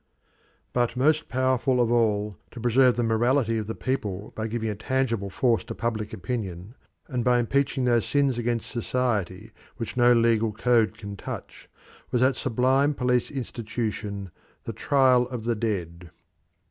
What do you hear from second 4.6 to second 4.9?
a